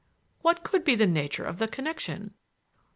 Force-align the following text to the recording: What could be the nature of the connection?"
What 0.41 0.63
could 0.63 0.83
be 0.83 0.95
the 0.95 1.05
nature 1.05 1.43
of 1.45 1.59
the 1.59 1.67
connection?" 1.67 2.33